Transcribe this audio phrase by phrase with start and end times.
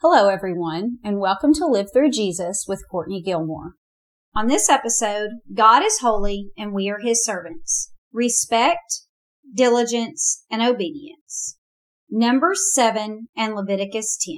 [0.00, 3.72] Hello, everyone, and welcome to Live Through Jesus with Courtney Gilmore.
[4.32, 7.92] On this episode, God is holy and we are his servants.
[8.12, 9.00] Respect,
[9.52, 11.58] diligence, and obedience.
[12.08, 14.36] Numbers 7 and Leviticus 10.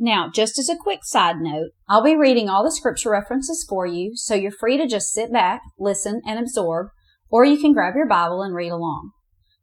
[0.00, 3.86] Now, just as a quick side note, I'll be reading all the scripture references for
[3.86, 6.88] you, so you're free to just sit back, listen, and absorb
[7.30, 9.12] or you can grab your Bible and read along.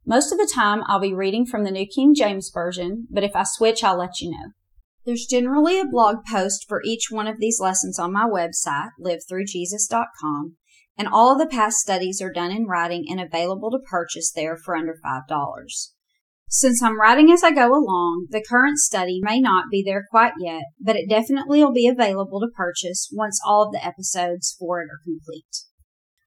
[0.06, 3.36] Most of the time, I'll be reading from the New King James Version, but if
[3.36, 4.52] I switch, I'll let you know.
[5.06, 10.56] There's generally a blog post for each one of these lessons on my website, livethroughjesus.com,
[10.98, 14.58] and all of the past studies are done in writing and available to purchase there
[14.58, 15.90] for under $5.
[16.50, 20.34] Since I'm writing as I go along, the current study may not be there quite
[20.40, 24.82] yet, but it definitely will be available to purchase once all of the episodes for
[24.82, 25.66] it are complete.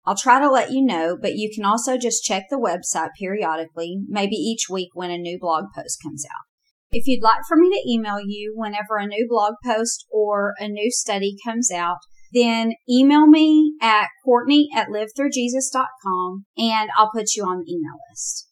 [0.10, 4.00] I'll try to let you know, but you can also just check the website periodically,
[4.08, 6.46] maybe each week when a new blog post comes out.
[6.90, 10.68] If you'd like for me to email you whenever a new blog post or a
[10.68, 11.98] new study comes out,
[12.34, 18.48] then email me at Courtney at livethroughjesus.com and I'll put you on the email list.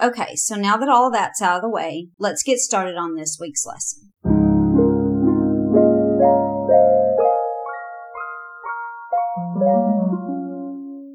[0.00, 3.36] Okay, so now that all that's out of the way, let's get started on this
[3.38, 4.12] week's lesson.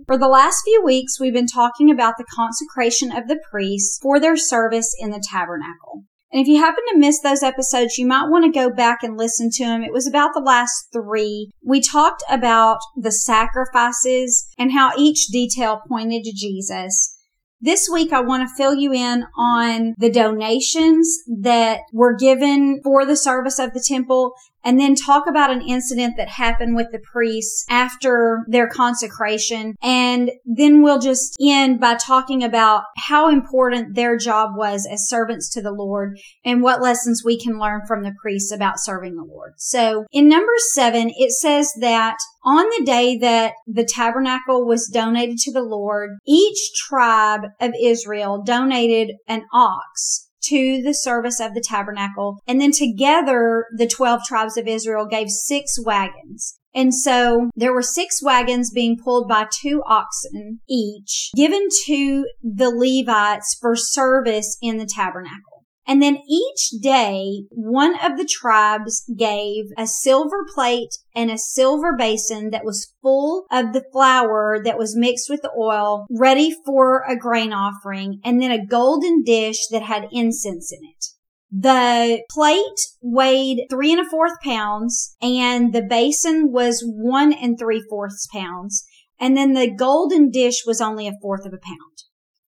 [0.08, 4.22] For the last few weeks, we've been talking about the consecration of the priests for
[4.22, 6.06] their service in the tabernacle.
[6.32, 9.18] And if you happen to miss those episodes, you might want to go back and
[9.18, 9.84] listen to them.
[9.84, 11.52] It was about the last three.
[11.62, 17.17] We talked about the sacrifices and how each detail pointed to Jesus.
[17.60, 23.04] This week, I want to fill you in on the donations that were given for
[23.04, 27.00] the service of the temple and then talk about an incident that happened with the
[27.00, 29.76] priests after their consecration.
[29.82, 35.50] And then we'll just end by talking about how important their job was as servants
[35.54, 39.24] to the Lord and what lessons we can learn from the priests about serving the
[39.24, 39.54] Lord.
[39.58, 45.38] So in number seven, it says that on the day that the tabernacle was donated
[45.40, 51.62] to the Lord, each tribe of Israel donated an ox to the service of the
[51.62, 52.40] tabernacle.
[52.48, 56.58] And then together, the 12 tribes of Israel gave six wagons.
[56.74, 62.70] And so there were six wagons being pulled by two oxen each given to the
[62.70, 65.57] Levites for service in the tabernacle.
[65.88, 71.96] And then each day, one of the tribes gave a silver plate and a silver
[71.98, 77.04] basin that was full of the flour that was mixed with the oil, ready for
[77.08, 81.06] a grain offering, and then a golden dish that had incense in it.
[81.50, 87.82] The plate weighed three and a fourth pounds and the basin was one and three
[87.90, 88.86] fourths pounds.
[89.20, 92.04] And then the golden dish was only a fourth of a pound.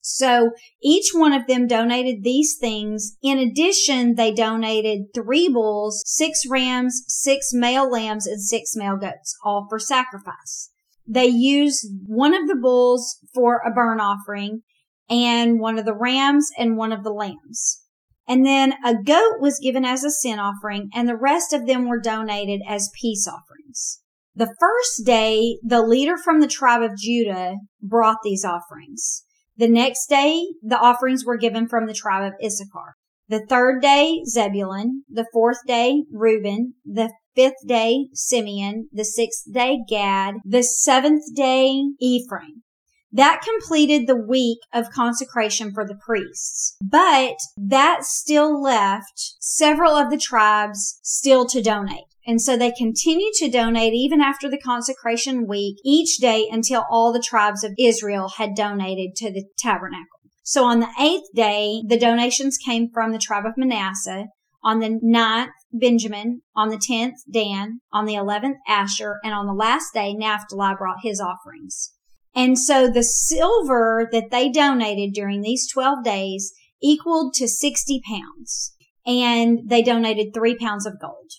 [0.08, 0.52] So
[0.84, 3.18] each one of them donated these things.
[3.24, 9.36] In addition, they donated three bulls, six rams, six male lambs, and six male goats,
[9.44, 10.70] all for sacrifice.
[11.08, 14.62] They used one of the bulls for a burnt offering
[15.10, 17.82] and one of the rams and one of the lambs.
[18.28, 21.90] And then a goat was given as a sin offering and the rest of them
[21.90, 24.02] were donated as peace offerings.
[24.36, 29.24] The first day, the leader from the tribe of Judah brought these offerings.
[29.58, 32.96] The next day, the offerings were given from the tribe of Issachar.
[33.28, 35.04] The third day, Zebulun.
[35.10, 36.74] The fourth day, Reuben.
[36.86, 38.90] The fifth day, Simeon.
[38.92, 40.36] The sixth day, Gad.
[40.46, 42.64] The seventh day, Ephraim.
[43.12, 46.76] That completed the week of consecration for the priests.
[46.84, 52.04] But that still left several of the tribes still to donate.
[52.28, 57.14] And so they continued to donate even after the consecration week each day until all
[57.14, 60.06] the tribes of Israel had donated to the tabernacle.
[60.44, 64.26] So on the eighth day, the donations came from the tribe of Manasseh.
[64.64, 66.42] On the ninth, Benjamin.
[66.56, 67.82] On the tenth, Dan.
[67.94, 69.18] On the eleventh, Asher.
[69.24, 71.94] And on the last day, Naphtali brought his offerings.
[72.36, 78.76] And so the silver that they donated during these 12 days equaled to 60 pounds.
[79.06, 81.32] And they donated three pounds of gold.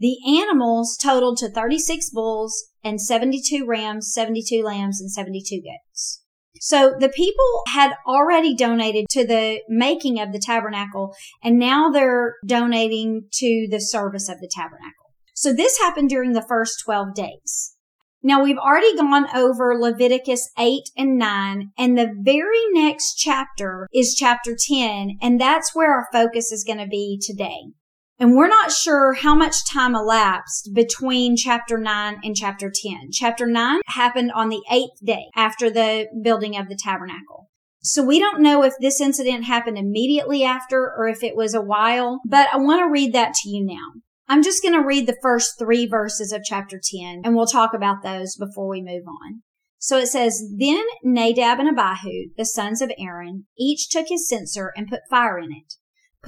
[0.00, 6.22] The animals totaled to 36 bulls and 72 rams, 72 lambs, and 72 goats.
[6.60, 12.34] So the people had already donated to the making of the tabernacle and now they're
[12.44, 15.12] donating to the service of the tabernacle.
[15.34, 17.74] So this happened during the first 12 days.
[18.22, 24.16] Now we've already gone over Leviticus 8 and 9 and the very next chapter is
[24.18, 27.72] chapter 10 and that's where our focus is going to be today.
[28.20, 33.10] And we're not sure how much time elapsed between chapter 9 and chapter 10.
[33.12, 37.48] Chapter 9 happened on the eighth day after the building of the tabernacle.
[37.80, 41.62] So we don't know if this incident happened immediately after or if it was a
[41.62, 44.00] while, but I want to read that to you now.
[44.26, 47.72] I'm just going to read the first three verses of chapter 10 and we'll talk
[47.72, 49.42] about those before we move on.
[49.78, 54.72] So it says, Then Nadab and Abihu, the sons of Aaron, each took his censer
[54.76, 55.74] and put fire in it,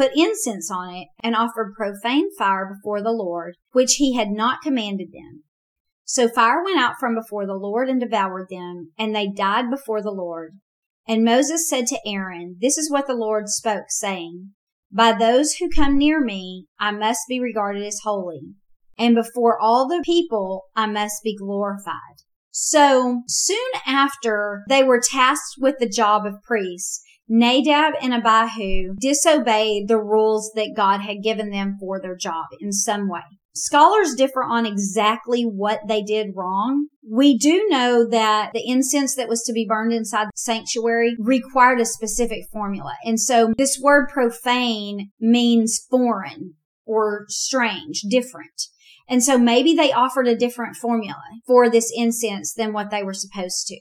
[0.00, 4.62] put incense on it, and offered profane fire before the Lord, which he had not
[4.62, 5.44] commanded them.
[6.04, 10.00] So fire went out from before the Lord and devoured them, and they died before
[10.00, 10.58] the Lord.
[11.06, 14.52] And Moses said to Aaron, This is what the Lord spoke, saying,
[14.90, 18.54] By those who come near me, I must be regarded as holy,
[18.98, 22.24] and before all the people, I must be glorified.
[22.50, 29.86] So soon after they were tasked with the job of priests, Nadab and Abihu disobeyed
[29.86, 33.20] the rules that God had given them for their job in some way.
[33.54, 36.88] Scholars differ on exactly what they did wrong.
[37.08, 41.80] We do know that the incense that was to be burned inside the sanctuary required
[41.80, 42.96] a specific formula.
[43.04, 46.54] And so this word profane means foreign
[46.84, 48.68] or strange, different.
[49.08, 53.14] And so maybe they offered a different formula for this incense than what they were
[53.14, 53.78] supposed to.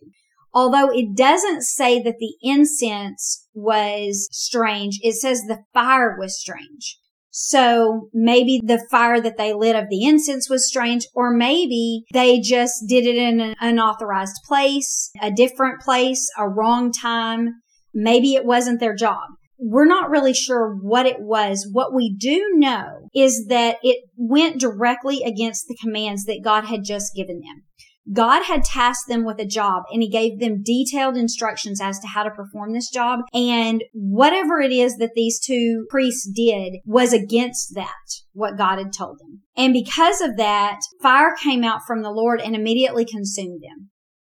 [0.53, 6.97] Although it doesn't say that the incense was strange, it says the fire was strange.
[7.31, 12.39] So maybe the fire that they lit of the incense was strange, or maybe they
[12.39, 17.61] just did it in an unauthorized place, a different place, a wrong time.
[17.93, 19.29] Maybe it wasn't their job
[19.59, 21.67] we're not really sure what it was.
[21.71, 26.83] What we do know is that it went directly against the commands that God had
[26.83, 27.63] just given them.
[28.11, 32.07] God had tasked them with a job and he gave them detailed instructions as to
[32.07, 33.21] how to perform this job.
[33.33, 37.87] And whatever it is that these two priests did was against that,
[38.33, 39.41] what God had told them.
[39.55, 43.89] And because of that, fire came out from the Lord and immediately consumed them.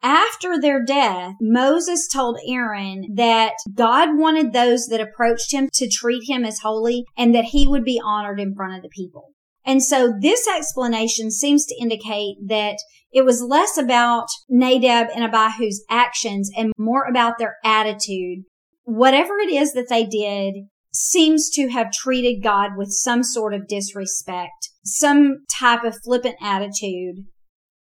[0.01, 6.23] After their death, Moses told Aaron that God wanted those that approached him to treat
[6.29, 9.33] him as holy and that he would be honored in front of the people.
[9.65, 12.77] And so this explanation seems to indicate that
[13.11, 18.43] it was less about Nadab and Abihu's actions and more about their attitude.
[18.83, 23.67] Whatever it is that they did seems to have treated God with some sort of
[23.67, 27.25] disrespect, some type of flippant attitude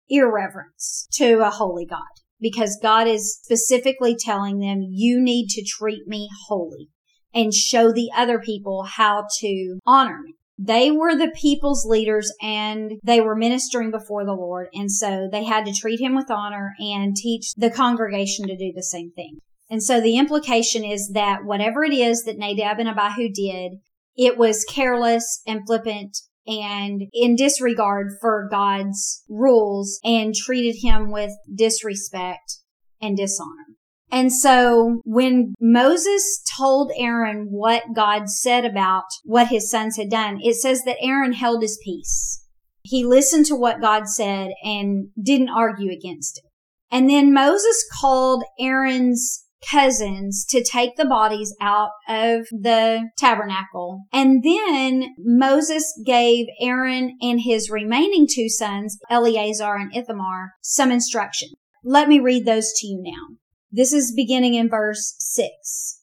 [0.09, 2.01] irreverence to a holy God
[2.41, 6.89] because God is specifically telling them, you need to treat me holy
[7.35, 10.35] and show the other people how to honor me.
[10.59, 14.69] They were the people's leaders and they were ministering before the Lord.
[14.75, 18.73] And so they had to treat him with honor and teach the congregation to do
[18.75, 19.39] the same thing.
[19.71, 23.79] And so the implication is that whatever it is that Nadab and Abihu did,
[24.17, 31.31] it was careless and flippant and in disregard for God's rules and treated him with
[31.55, 32.59] disrespect
[33.01, 33.68] and dishonor.
[34.11, 40.39] And so when Moses told Aaron what God said about what his sons had done,
[40.43, 42.45] it says that Aaron held his peace.
[42.83, 46.45] He listened to what God said and didn't argue against it.
[46.91, 54.05] And then Moses called Aaron's cousins to take the bodies out of the tabernacle.
[54.13, 61.51] And then Moses gave Aaron and his remaining two sons, Eleazar and Ithamar, some instruction.
[61.85, 63.37] Let me read those to you now.
[63.71, 66.03] This is beginning in verse six.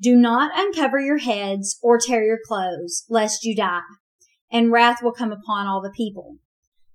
[0.00, 3.80] Do not uncover your heads or tear your clothes, lest you die,
[4.50, 6.36] and wrath will come upon all the people.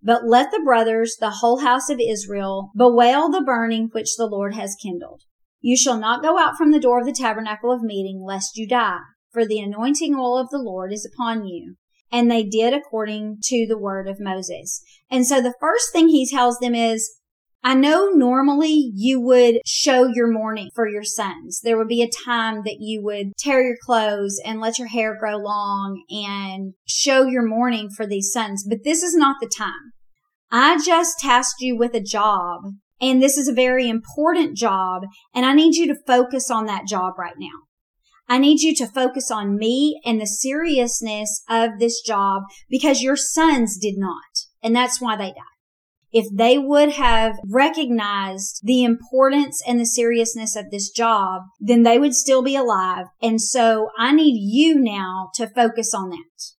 [0.02, 4.56] But let the brothers, the whole house of Israel, bewail the burning which the Lord
[4.56, 5.24] has kindled.
[5.60, 8.68] You shall not go out from the door of the tabernacle of meeting, lest you
[8.68, 9.00] die,
[9.32, 11.76] for the anointing oil of the Lord is upon you.
[12.12, 14.82] And they did according to the word of Moses.
[15.12, 17.17] And so the first thing he tells them is,
[17.64, 21.60] I know normally you would show your mourning for your sons.
[21.62, 25.18] There would be a time that you would tear your clothes and let your hair
[25.20, 29.92] grow long and show your mourning for these sons, but this is not the time.
[30.50, 32.62] I just tasked you with a job
[33.00, 35.04] and this is a very important job.
[35.34, 37.66] And I need you to focus on that job right now.
[38.30, 43.16] I need you to focus on me and the seriousness of this job because your
[43.16, 44.48] sons did not.
[44.62, 45.57] And that's why they died.
[46.12, 52.00] If they would have recognized the importance and the seriousness of this job, then they
[52.00, 53.08] would still be alive.
[53.22, 56.54] And so I need you now to focus on that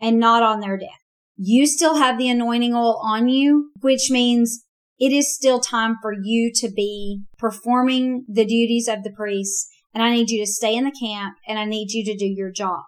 [0.00, 0.88] and not on their death.
[1.36, 4.64] You still have the anointing oil on you, which means
[4.98, 9.68] it is still time for you to be performing the duties of the priest.
[9.92, 12.26] And I need you to stay in the camp and I need you to do
[12.26, 12.84] your job.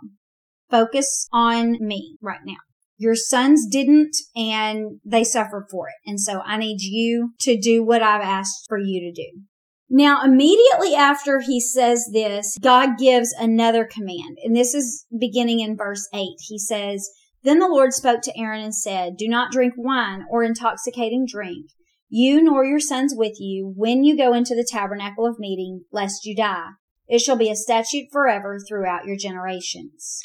[0.71, 2.66] focus on me right now.
[2.99, 5.95] Your sons didn't and they suffered for it.
[6.09, 9.43] And so I need you to do what I've asked for you to do.
[9.89, 14.39] Now, immediately after he says this, God gives another command.
[14.43, 16.27] And this is beginning in verse 8.
[16.49, 17.09] He says,
[17.45, 21.67] Then the Lord spoke to Aaron and said, Do not drink wine or intoxicating drink,
[22.09, 26.25] you nor your sons with you, when you go into the tabernacle of meeting, lest
[26.25, 26.71] you die.
[27.07, 30.21] It shall be a statute forever throughout your generations.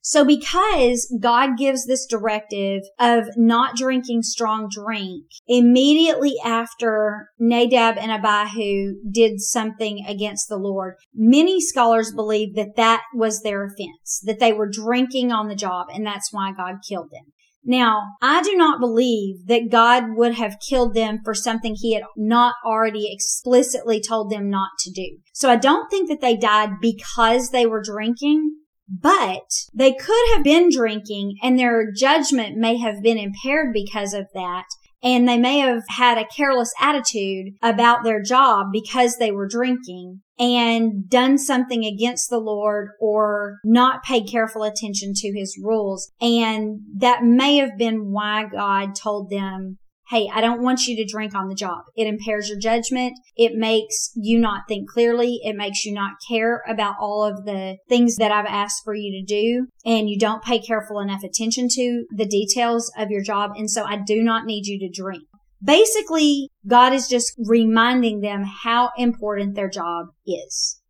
[0.00, 8.10] So because God gives this directive of not drinking strong drink, immediately after Nadab and
[8.10, 14.38] Abihu did something against the Lord, many scholars believe that that was their offense, that
[14.40, 17.32] they were drinking on the job and that's why God killed them.
[17.64, 22.04] Now, I do not believe that God would have killed them for something he had
[22.16, 25.18] not already explicitly told them not to do.
[25.34, 28.54] So I don't think that they died because they were drinking.
[28.88, 34.26] But they could have been drinking and their judgment may have been impaired because of
[34.34, 34.64] that.
[35.00, 40.22] And they may have had a careless attitude about their job because they were drinking
[40.40, 46.10] and done something against the Lord or not paid careful attention to his rules.
[46.20, 49.78] And that may have been why God told them
[50.10, 51.82] hey, I don't want you to drink on the job.
[51.94, 53.18] It impairs your judgment.
[53.36, 55.40] It makes you not think clearly.
[55.42, 59.12] It makes you not care about all of the things that I've asked for you
[59.20, 59.66] to do.
[59.84, 63.52] And you don't pay careful enough attention to the details of your job.
[63.56, 65.24] And so I do not need you to drink.
[65.62, 70.80] Basically, God is just reminding them how important their job is.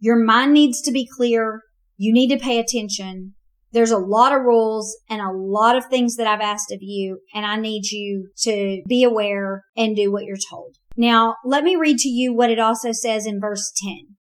[0.00, 1.62] Your mind needs to be clear.
[1.96, 3.34] You need to pay attention
[3.74, 7.18] there's a lot of rules and a lot of things that I've asked of you,
[7.34, 10.76] and I need you to be aware and do what you're told.
[10.96, 14.16] Now, let me read to you what it also says in verse 10.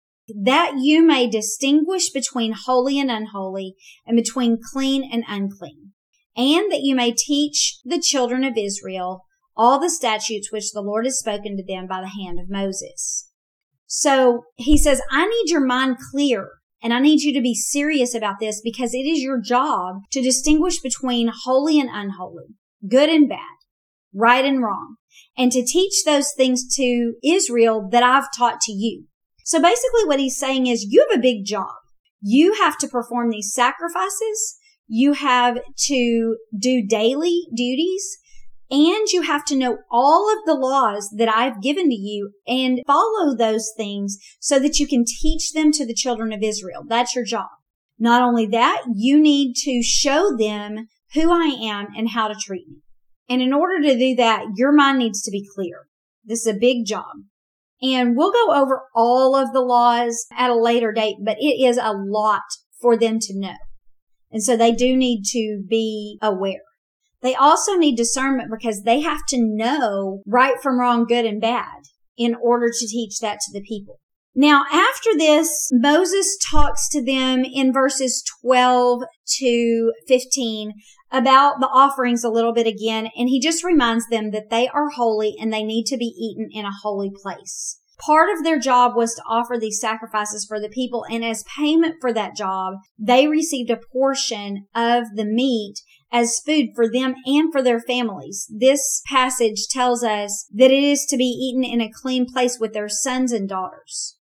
[0.43, 3.75] That you may distinguish between holy and unholy
[4.08, 5.91] and between clean and unclean,
[6.38, 9.25] and that you may teach the children of Israel
[9.58, 13.29] all the statutes which the Lord has spoken to them by the hand of Moses.
[13.86, 18.15] So he says, I need your mind clear and I need you to be serious
[18.15, 22.55] about this because it is your job to distinguish between holy and unholy,
[22.88, 23.57] good and bad,
[24.13, 24.95] right and wrong,
[25.38, 29.05] and to teach those things to Israel that I've taught to you.
[29.45, 31.75] So basically what he's saying is you have a big job.
[32.21, 34.57] You have to perform these sacrifices.
[34.88, 38.17] You have to do daily duties
[38.71, 42.79] and you have to know all of the laws that I've given to you and
[42.87, 46.83] follow those things so that you can teach them to the children of Israel.
[46.87, 47.49] That's your job.
[47.99, 52.67] Not only that, you need to show them who I am and how to treat
[52.69, 52.77] me.
[53.29, 55.87] And in order to do that, your mind needs to be clear.
[56.23, 57.11] This is a big job.
[57.81, 61.77] And we'll go over all of the laws at a later date, but it is
[61.77, 62.41] a lot
[62.79, 63.55] for them to know.
[64.31, 66.61] And so they do need to be aware.
[67.21, 71.83] They also need discernment because they have to know right from wrong, good and bad
[72.17, 73.99] in order to teach that to the people.
[74.33, 79.03] Now, after this, Moses talks to them in verses 12
[79.39, 80.71] to 15
[81.11, 84.89] about the offerings a little bit again, and he just reminds them that they are
[84.89, 87.79] holy and they need to be eaten in a holy place.
[87.99, 91.95] Part of their job was to offer these sacrifices for the people, and as payment
[91.99, 95.75] for that job, they received a portion of the meat
[96.11, 98.47] as food for them and for their families.
[98.49, 102.73] This passage tells us that it is to be eaten in a clean place with
[102.73, 104.17] their sons and daughters.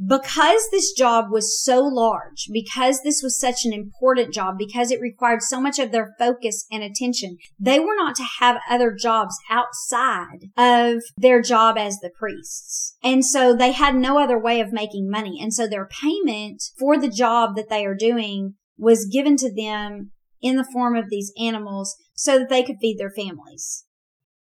[0.00, 5.00] Because this job was so large, because this was such an important job, because it
[5.00, 9.34] required so much of their focus and attention, they were not to have other jobs
[9.50, 12.96] outside of their job as the priests.
[13.02, 15.40] And so they had no other way of making money.
[15.42, 20.12] And so their payment for the job that they are doing was given to them
[20.42, 23.84] in the form of these animals so that they could feed their families.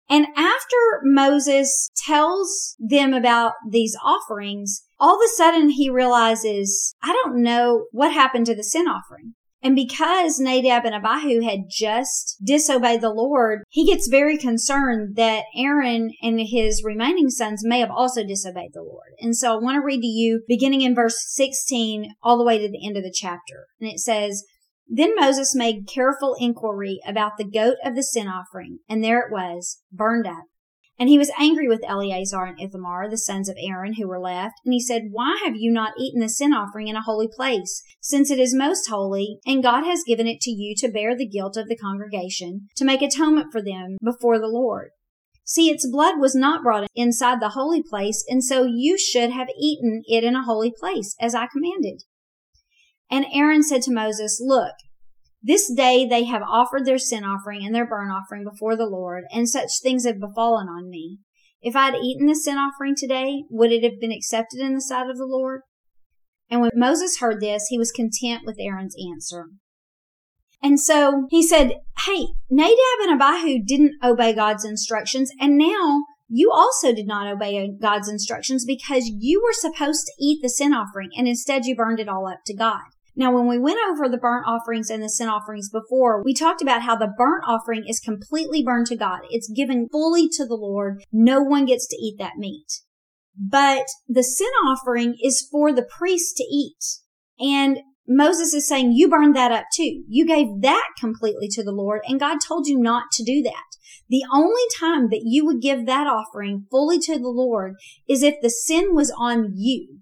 [0.09, 7.11] And after Moses tells them about these offerings, all of a sudden he realizes, I
[7.23, 9.33] don't know what happened to the sin offering.
[9.65, 15.45] And because Nadab and Abihu had just disobeyed the Lord, he gets very concerned that
[15.57, 19.13] Aaron and his remaining sons may have also disobeyed the Lord.
[19.19, 22.59] And so I want to read to you beginning in verse 16 all the way
[22.59, 23.65] to the end of the chapter.
[23.81, 24.43] And it says,
[24.87, 29.31] then Moses made careful inquiry about the goat of the sin offering, and there it
[29.31, 30.45] was, burned up.
[30.97, 34.55] And he was angry with Eleazar and Ithamar, the sons of Aaron, who were left,
[34.63, 37.83] and he said, Why have you not eaten the sin offering in a holy place,
[37.99, 41.27] since it is most holy, and God has given it to you to bear the
[41.27, 44.91] guilt of the congregation, to make atonement for them before the Lord?
[45.43, 49.49] See, its blood was not brought inside the holy place, and so you should have
[49.59, 52.03] eaten it in a holy place, as I commanded.
[53.09, 54.73] And Aaron said to Moses, Look,
[55.41, 59.25] This day they have offered their sin offering and their burnt offering before the Lord,
[59.31, 61.19] and such things have befallen on me.
[61.61, 64.81] If I had eaten the sin offering today, would it have been accepted in the
[64.81, 65.61] sight of the Lord?
[66.49, 69.47] And when Moses heard this, he was content with Aaron's answer.
[70.61, 71.73] And so he said,
[72.05, 77.71] Hey, Nadab and Abihu didn't obey God's instructions, and now you also did not obey
[77.79, 81.99] God's instructions because you were supposed to eat the sin offering, and instead you burned
[81.99, 82.81] it all up to God.
[83.15, 86.61] Now, when we went over the burnt offerings and the sin offerings before, we talked
[86.61, 89.21] about how the burnt offering is completely burned to God.
[89.29, 91.03] It's given fully to the Lord.
[91.11, 92.81] No one gets to eat that meat.
[93.37, 96.83] But the sin offering is for the priest to eat.
[97.39, 100.03] And Moses is saying, you burned that up too.
[100.07, 103.63] You gave that completely to the Lord and God told you not to do that.
[104.09, 107.73] The only time that you would give that offering fully to the Lord
[108.07, 110.01] is if the sin was on you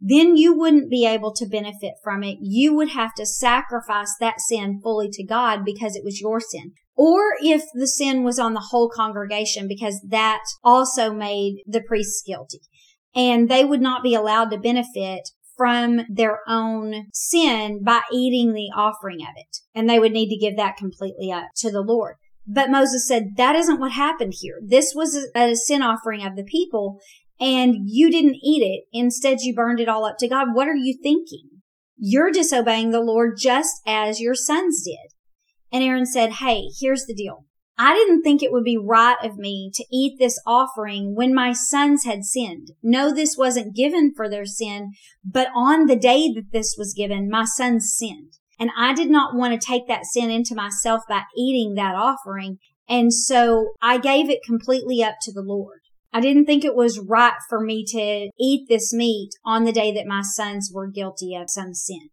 [0.00, 2.38] then you wouldn't be able to benefit from it.
[2.40, 6.72] You would have to sacrifice that sin fully to God because it was your sin.
[6.94, 12.22] Or if the sin was on the whole congregation because that also made the priests
[12.26, 12.60] guilty.
[13.14, 18.70] And they would not be allowed to benefit from their own sin by eating the
[18.76, 19.58] offering of it.
[19.74, 22.14] And they would need to give that completely up to the Lord.
[22.46, 24.58] But Moses said, that isn't what happened here.
[24.64, 26.98] This was a, sin offering of the people
[27.40, 28.84] and you didn't eat it.
[28.92, 30.48] Instead, you burned it all up to God.
[30.54, 31.48] What are you thinking?
[31.96, 35.12] You're disobeying the Lord just as your sons did.
[35.72, 37.44] And Aaron said, Hey, here's the deal.
[37.80, 41.52] I didn't think it would be right of me to eat this offering when my
[41.52, 42.72] sons had sinned.
[42.82, 44.90] No, this wasn't given for their sin,
[45.24, 48.32] but on the day that this was given, my sons sinned.
[48.58, 52.58] And I did not want to take that sin into myself by eating that offering.
[52.88, 55.80] And so I gave it completely up to the Lord.
[56.12, 59.92] I didn't think it was right for me to eat this meat on the day
[59.92, 62.08] that my sons were guilty of some sin.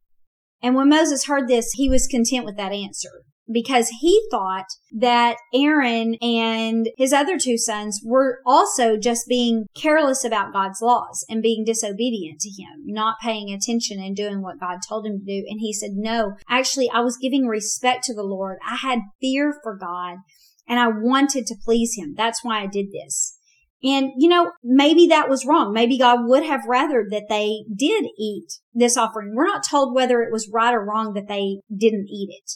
[0.61, 5.37] And when Moses heard this, he was content with that answer because he thought that
[5.53, 11.43] Aaron and his other two sons were also just being careless about God's laws and
[11.43, 15.45] being disobedient to him, not paying attention and doing what God told him to do.
[15.47, 18.57] And he said, no, actually, I was giving respect to the Lord.
[18.67, 20.17] I had fear for God
[20.67, 22.15] and I wanted to please him.
[22.17, 23.34] That's why I did this.
[23.85, 25.71] And, you know, maybe that was wrong.
[25.71, 29.35] Maybe God would have rather that they did eat this offering.
[29.35, 32.51] We're not told whether it was right or wrong that they didn't eat it.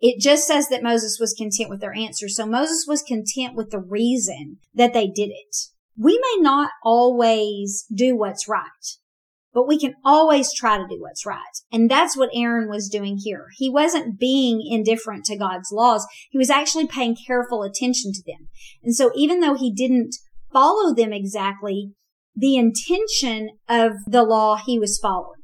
[0.00, 2.28] It just says that Moses was content with their answer.
[2.28, 5.56] So Moses was content with the reason that they did it.
[5.96, 8.62] We may not always do what's right,
[9.52, 11.40] but we can always try to do what's right.
[11.72, 13.46] And that's what Aaron was doing here.
[13.56, 16.06] He wasn't being indifferent to God's laws.
[16.30, 18.48] He was actually paying careful attention to them.
[18.84, 20.16] And so even though he didn't
[20.54, 21.90] follow them exactly,
[22.34, 25.42] the intention of the law he was following.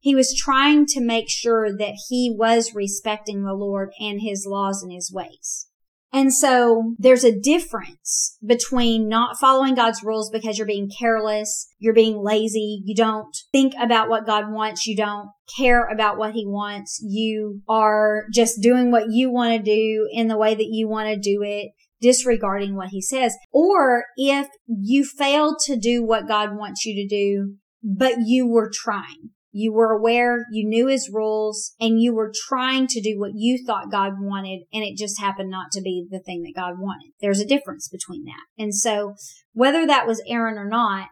[0.00, 4.82] He was trying to make sure that he was respecting the Lord and his laws
[4.82, 5.68] and his ways.
[6.10, 11.92] And so there's a difference between not following God's rules because you're being careless, you're
[11.92, 16.46] being lazy, you don't think about what God wants, you don't care about what he
[16.46, 20.88] wants, you are just doing what you want to do in the way that you
[20.88, 23.34] want to do it disregarding what he says.
[23.52, 28.70] Or if you failed to do what God wants you to do, but you were
[28.72, 29.30] trying.
[29.50, 33.64] You were aware, you knew his rules, and you were trying to do what you
[33.66, 37.12] thought God wanted, and it just happened not to be the thing that God wanted.
[37.20, 38.62] There's a difference between that.
[38.62, 39.14] And so,
[39.54, 41.08] whether that was Aaron or not,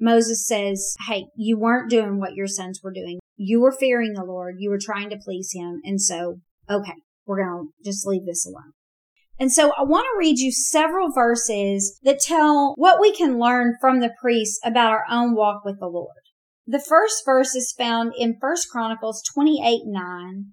[0.00, 3.18] Moses says, Hey, you weren't doing what your sons were doing.
[3.36, 4.56] You were fearing the Lord.
[4.58, 5.80] You were trying to please him.
[5.84, 6.94] And so, okay,
[7.26, 8.72] we're going to just leave this alone.
[9.40, 13.74] And so I want to read you several verses that tell what we can learn
[13.80, 16.12] from the priests about our own walk with the Lord.
[16.66, 20.44] The first verse is found in 1 Chronicles 28 9.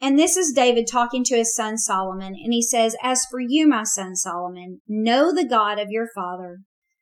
[0.00, 2.36] And this is David talking to his son Solomon.
[2.36, 6.58] And he says, As for you, my son Solomon, know the God of your father.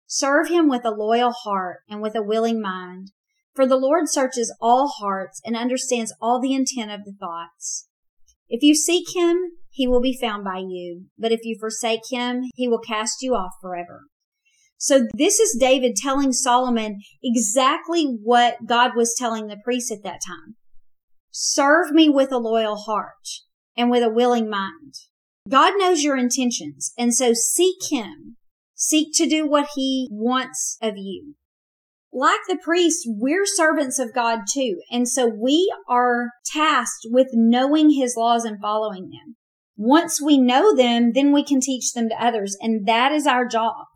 [0.07, 3.11] Serve him with a loyal heart and with a willing mind.
[3.55, 7.89] For the Lord searches all hearts and understands all the intent of the thoughts.
[8.49, 9.37] If you seek him,
[9.77, 11.05] he will be found by you.
[11.19, 14.05] But if you forsake him, he will cast you off forever.
[14.79, 20.21] So this is David telling Solomon exactly what God was telling the priests at that
[20.27, 20.57] time.
[21.31, 23.29] Serve me with a loyal heart
[23.77, 24.95] and with a willing mind.
[25.49, 26.93] God knows your intentions.
[26.99, 28.37] And so seek him.
[28.75, 31.35] Seek to do what he wants of you
[32.17, 34.81] like the priests, we're servants of God too.
[34.91, 39.36] And so we are tasked with knowing his laws and following them.
[39.77, 42.57] Once we know them, then we can teach them to others.
[42.61, 43.87] And that is our job.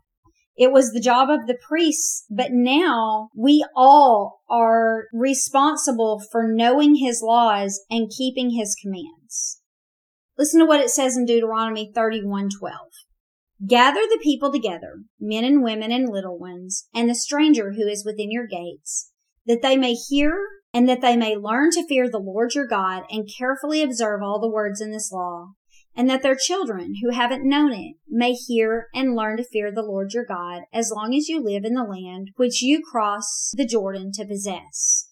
[0.55, 6.95] It was the job of the priests, but now we all are responsible for knowing
[6.95, 9.61] his laws and keeping his commands.
[10.37, 12.49] Listen to what it says in Deuteronomy 31:12.
[13.67, 18.05] Gather the people together, men and women and little ones, and the stranger who is
[18.05, 19.11] within your gates,
[19.45, 23.03] that they may hear and that they may learn to fear the Lord your God
[23.09, 25.49] and carefully observe all the words in this law,
[25.95, 29.83] and that their children who haven't known it may hear and learn to fear the
[29.83, 33.65] Lord your God as long as you live in the land which you cross the
[33.65, 35.07] Jordan to possess.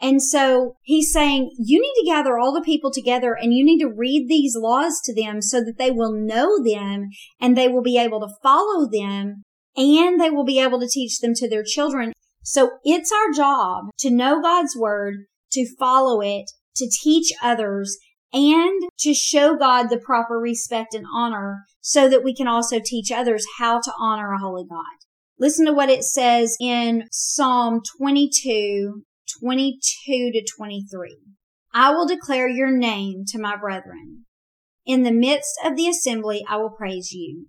[0.00, 3.80] And so he's saying you need to gather all the people together and you need
[3.80, 7.08] to read these laws to them so that they will know them
[7.40, 9.42] and they will be able to follow them
[9.76, 12.12] and they will be able to teach them to their children.
[12.42, 17.98] So it's our job to know God's word, to follow it, to teach others
[18.32, 23.10] and to show God the proper respect and honor so that we can also teach
[23.10, 24.84] others how to honor a holy God.
[25.38, 29.02] Listen to what it says in Psalm 22
[29.40, 31.18] 22 to 23.
[31.74, 34.24] I will declare your name to my brethren.
[34.86, 37.46] In the midst of the assembly, I will praise you.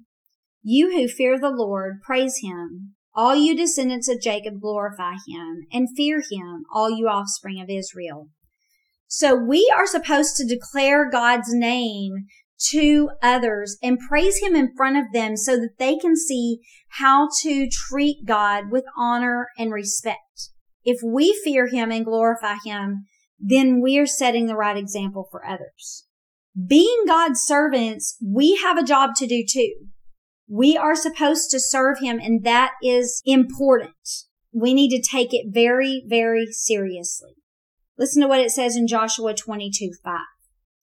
[0.63, 2.95] You who fear the Lord, praise him.
[3.13, 8.29] All you descendants of Jacob, glorify him and fear him, all you offspring of Israel.
[9.07, 12.25] So we are supposed to declare God's name
[12.71, 16.59] to others and praise him in front of them so that they can see
[16.99, 20.49] how to treat God with honor and respect
[20.87, 26.05] if we fear him and glorify him, then we're setting the right example for others.
[26.65, 29.73] Being God's servants, we have a job to do too.
[30.49, 33.91] We are supposed to serve him and that is important.
[34.53, 37.33] We need to take it very, very seriously.
[37.97, 40.19] Listen to what it says in Joshua 22, 5.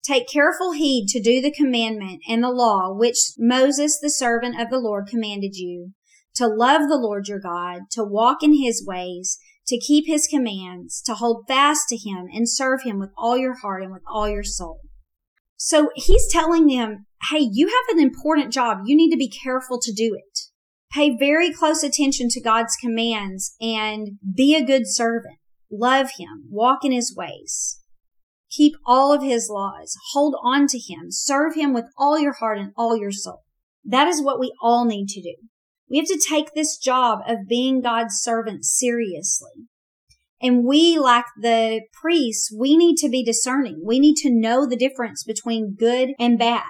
[0.02, 4.68] Take careful heed to do the commandment and the law which Moses, the servant of
[4.68, 5.92] the Lord, commanded you,
[6.34, 11.00] to love the Lord your God, to walk in his ways, to keep his commands,
[11.02, 14.28] to hold fast to him and serve him with all your heart and with all
[14.28, 14.80] your soul.
[15.56, 18.78] So he's telling them, hey, you have an important job.
[18.84, 20.40] You need to be careful to do it.
[20.92, 25.38] Pay very close attention to God's commands and be a good servant.
[25.76, 26.44] Love him.
[26.50, 27.80] Walk in his ways.
[28.50, 29.96] Keep all of his laws.
[30.12, 31.10] Hold on to him.
[31.10, 33.42] Serve him with all your heart and all your soul.
[33.84, 35.34] That is what we all need to do.
[35.90, 39.50] We have to take this job of being God's servant seriously.
[40.40, 43.82] And we, like the priests, we need to be discerning.
[43.84, 46.62] We need to know the difference between good and bad.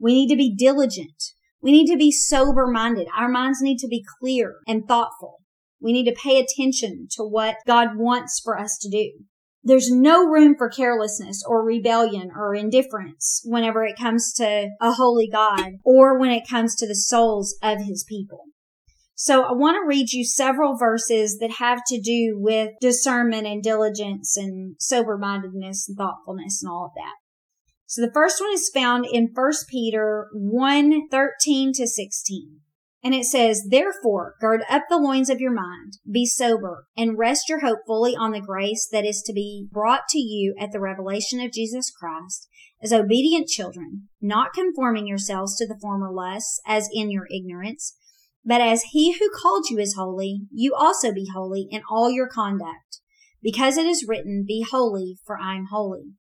[0.00, 1.32] We need to be diligent.
[1.60, 3.08] We need to be sober minded.
[3.16, 5.37] Our minds need to be clear and thoughtful.
[5.80, 9.12] We need to pay attention to what God wants for us to do.
[9.62, 15.28] There's no room for carelessness or rebellion or indifference whenever it comes to a holy
[15.28, 18.46] God or when it comes to the souls of his people.
[19.14, 23.62] So I want to read you several verses that have to do with discernment and
[23.62, 27.14] diligence and sober mindedness and thoughtfulness and all of that.
[27.84, 32.60] So the first one is found in 1 Peter 1, 13 to 16.
[33.02, 37.48] And it says, Therefore, gird up the loins of your mind, be sober, and rest
[37.48, 40.80] your hope fully on the grace that is to be brought to you at the
[40.80, 42.48] revelation of Jesus Christ,
[42.82, 47.96] as obedient children, not conforming yourselves to the former lusts, as in your ignorance,
[48.44, 52.28] but as he who called you is holy, you also be holy in all your
[52.28, 53.00] conduct.
[53.42, 56.14] Because it is written, be holy, for I am holy.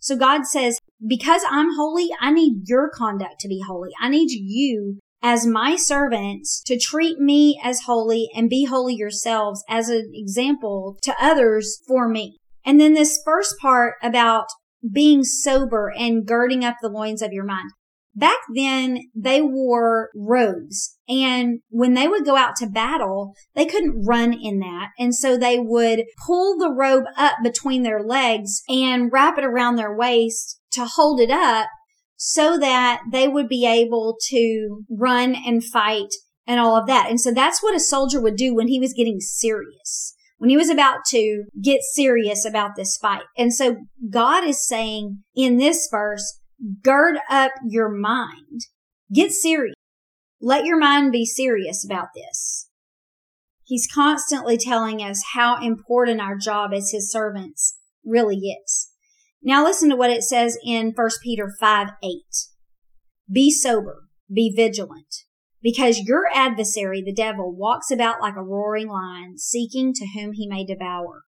[0.00, 3.90] So God says, because I'm holy, I need your conduct to be holy.
[4.00, 9.64] I need you as my servants to treat me as holy and be holy yourselves
[9.70, 12.36] as an example to others for me.
[12.62, 14.48] And then this first part about
[14.92, 17.70] being sober and girding up the loins of your mind.
[18.14, 20.98] Back then, they wore robes.
[21.08, 24.90] And when they would go out to battle, they couldn't run in that.
[24.98, 29.76] And so they would pull the robe up between their legs and wrap it around
[29.76, 31.68] their waist to hold it up
[32.16, 36.08] so that they would be able to run and fight
[36.46, 37.08] and all of that.
[37.08, 40.56] And so that's what a soldier would do when he was getting serious, when he
[40.56, 43.24] was about to get serious about this fight.
[43.36, 43.76] And so
[44.10, 46.40] God is saying in this verse,
[46.82, 48.62] gird up your mind.
[49.12, 49.74] Get serious.
[50.40, 52.68] Let your mind be serious about this.
[53.62, 58.90] He's constantly telling us how important our job as his servants really is.
[59.46, 62.10] Now listen to what it says in 1 Peter 5 8.
[63.30, 65.14] Be sober, be vigilant,
[65.62, 70.48] because your adversary, the devil, walks about like a roaring lion, seeking to whom he
[70.48, 71.24] may devour.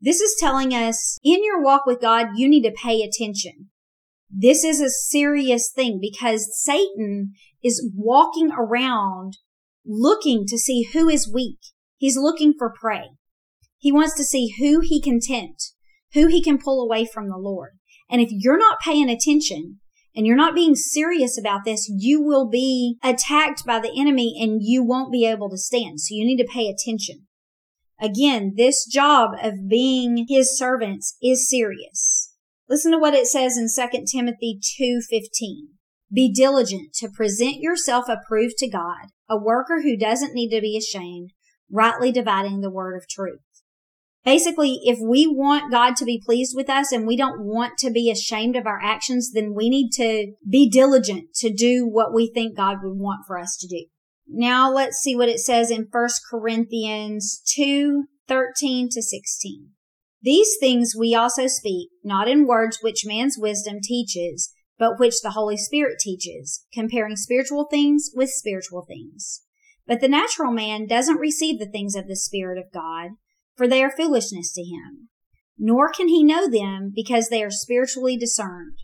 [0.00, 3.70] This is telling us in your walk with God, you need to pay attention.
[4.30, 9.38] This is a serious thing because Satan is walking around
[9.84, 11.58] looking to see who is weak.
[11.96, 13.10] He's looking for prey.
[13.78, 15.72] He wants to see who he can tempt,
[16.14, 17.72] who he can pull away from the Lord.
[18.10, 19.80] And if you're not paying attention
[20.14, 24.60] and you're not being serious about this, you will be attacked by the enemy and
[24.62, 26.00] you won't be able to stand.
[26.00, 27.26] So you need to pay attention.
[28.00, 32.34] Again, this job of being his servants is serious.
[32.68, 35.68] Listen to what it says in 2 Timothy 2:15.
[36.12, 40.76] Be diligent to present yourself approved to God, a worker who doesn't need to be
[40.76, 41.30] ashamed,
[41.70, 43.40] rightly dividing the word of truth.
[44.24, 47.90] Basically, if we want God to be pleased with us and we don't want to
[47.90, 52.30] be ashamed of our actions, then we need to be diligent to do what we
[52.32, 53.86] think God would want for us to do.
[54.28, 59.70] Now let's see what it says in 1 Corinthians 2, 13 to 16.
[60.22, 65.30] These things we also speak, not in words which man's wisdom teaches, but which the
[65.30, 69.42] Holy Spirit teaches, comparing spiritual things with spiritual things.
[69.84, 73.10] But the natural man doesn't receive the things of the Spirit of God,
[73.56, 75.08] for they are foolishness to him.
[75.58, 78.78] Nor can he know them because they are spiritually discerned.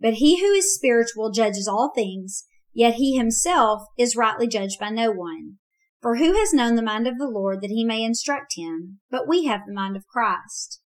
[0.00, 4.90] But he who is spiritual judges all things, yet he himself is rightly judged by
[4.90, 5.58] no one.
[6.00, 9.00] For who has known the mind of the Lord that he may instruct him?
[9.10, 10.80] But we have the mind of Christ.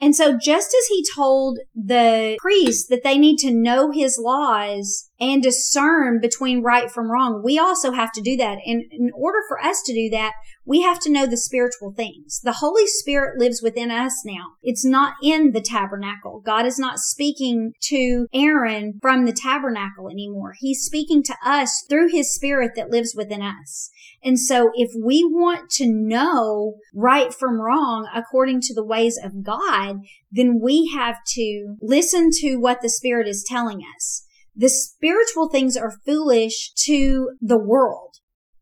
[0.00, 5.10] And so just as he told the priests that they need to know his laws
[5.20, 8.58] and discern between right from wrong, we also have to do that.
[8.66, 10.32] And in order for us to do that,
[10.66, 12.40] we have to know the spiritual things.
[12.42, 14.54] The Holy Spirit lives within us now.
[14.62, 16.42] It's not in the tabernacle.
[16.44, 20.54] God is not speaking to Aaron from the tabernacle anymore.
[20.58, 23.90] He's speaking to us through his spirit that lives within us.
[24.22, 29.44] And so if we want to know right from wrong according to the ways of
[29.44, 29.98] God,
[30.32, 34.24] then we have to listen to what the Spirit is telling us.
[34.56, 38.14] The spiritual things are foolish to the world,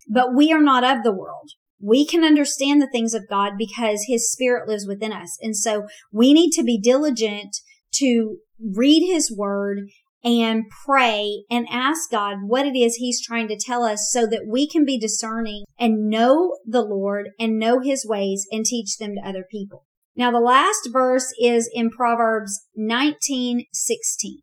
[0.09, 1.51] but we are not of the world.
[1.83, 5.37] We can understand the things of God because His Spirit lives within us.
[5.42, 7.57] And so we need to be diligent
[7.95, 9.81] to read His Word
[10.25, 14.47] and pray and ask God what it is He's trying to tell us so that
[14.49, 19.16] we can be discerning and know the Lord and know His ways and teach them
[19.16, 19.85] to other people.
[20.14, 24.38] Now the last verse is in Proverbs 19, 16.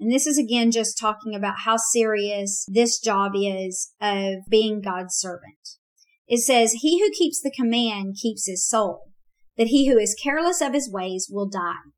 [0.00, 5.14] And this is again just talking about how serious this job is of being God's
[5.16, 5.78] servant.
[6.26, 9.10] It says, He who keeps the command keeps his soul,
[9.56, 11.90] but he who is careless of his ways will die.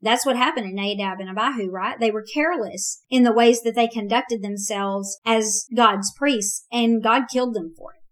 [0.00, 1.98] That's what happened in Nadab and Abihu, right?
[1.98, 7.24] They were careless in the ways that they conducted themselves as God's priests, and God
[7.32, 8.02] killed them for it.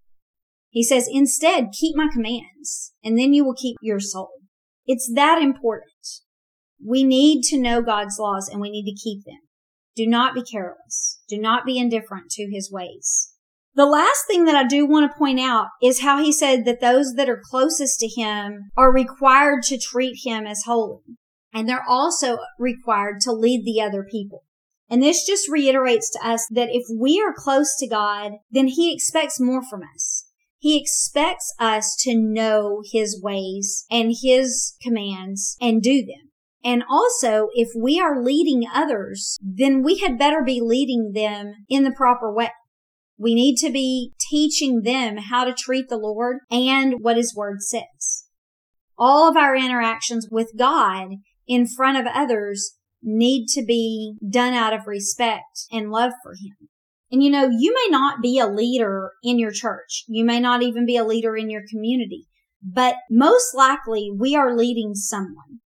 [0.70, 4.32] He says, instead, keep my commands, and then you will keep your soul.
[4.84, 5.92] It's that important.
[6.84, 9.40] We need to know God's laws and we need to keep them.
[9.94, 11.20] Do not be careless.
[11.28, 13.32] Do not be indifferent to his ways.
[13.76, 16.80] The last thing that I do want to point out is how he said that
[16.80, 21.02] those that are closest to him are required to treat him as holy.
[21.52, 24.44] And they're also required to lead the other people.
[24.88, 28.94] And this just reiterates to us that if we are close to God, then he
[28.94, 30.24] expects more from us.
[30.58, 36.30] He expects us to know his ways and his commands and do them.
[36.64, 41.84] And also, if we are leading others, then we had better be leading them in
[41.84, 42.50] the proper way.
[43.18, 47.62] We need to be teaching them how to treat the Lord and what his word
[47.62, 48.24] says.
[48.98, 51.08] All of our interactions with God
[51.46, 56.68] in front of others need to be done out of respect and love for him.
[57.10, 60.04] And you know, you may not be a leader in your church.
[60.08, 62.26] You may not even be a leader in your community,
[62.62, 65.60] but most likely we are leading someone,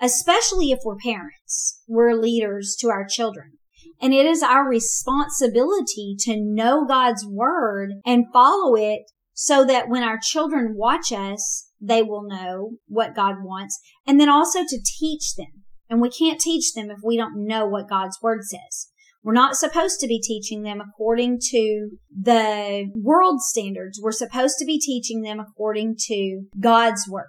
[0.00, 1.82] especially if we're parents.
[1.88, 3.58] We're leaders to our children.
[4.00, 10.02] And it is our responsibility to know God's word and follow it so that when
[10.02, 15.34] our children watch us, they will know what God wants and then also to teach
[15.36, 15.64] them.
[15.88, 18.90] And we can't teach them if we don't know what God's word says.
[19.22, 24.00] We're not supposed to be teaching them according to the world standards.
[24.00, 27.26] We're supposed to be teaching them according to God's word.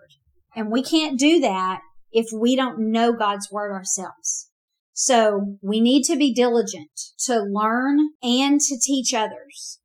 [0.56, 1.80] And we can't do that
[2.12, 4.50] if we don't know God's word ourselves.
[5.00, 6.90] So we need to be diligent
[7.26, 9.80] to learn and to teach others.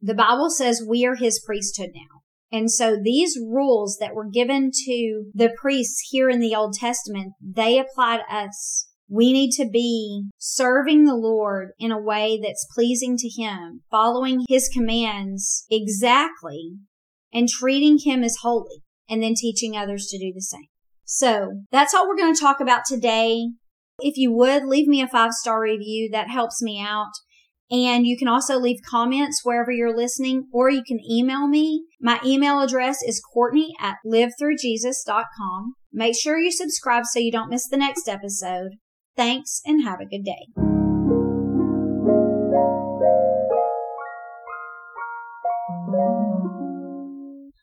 [0.00, 2.20] The Bible says we are his priesthood now.
[2.56, 7.32] And so these rules that were given to the priests here in the Old Testament,
[7.40, 8.86] they apply to us.
[9.08, 14.44] We need to be serving the Lord in a way that's pleasing to Him, following
[14.48, 16.76] His commands exactly,
[17.32, 20.68] and treating Him as holy, and then teaching others to do the same.
[21.04, 23.48] So that's all we're going to talk about today.
[24.02, 27.12] If you would leave me a five star review, that helps me out.
[27.70, 31.84] And you can also leave comments wherever you're listening, or you can email me.
[32.00, 35.74] My email address is Courtney at livethroughjesus.com.
[35.90, 38.72] Make sure you subscribe so you don't miss the next episode.
[39.16, 40.71] Thanks and have a good day.